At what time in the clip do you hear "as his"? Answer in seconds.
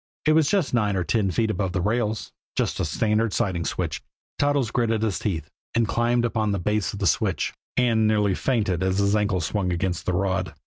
8.81-9.15